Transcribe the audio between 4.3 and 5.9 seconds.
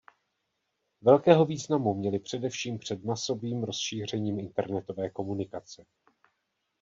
internetové komunikace.